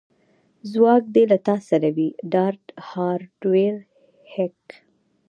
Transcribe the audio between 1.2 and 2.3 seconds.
له تا سره وي